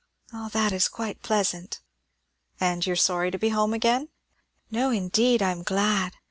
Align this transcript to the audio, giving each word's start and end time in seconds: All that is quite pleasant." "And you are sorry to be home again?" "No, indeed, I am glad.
All 0.33 0.49
that 0.49 0.71
is 0.71 0.87
quite 0.87 1.21
pleasant." 1.21 1.79
"And 2.59 2.83
you 2.87 2.93
are 2.93 2.95
sorry 2.95 3.29
to 3.29 3.37
be 3.37 3.49
home 3.49 3.71
again?" 3.71 4.09
"No, 4.71 4.89
indeed, 4.89 5.43
I 5.43 5.51
am 5.51 5.61
glad. 5.61 6.13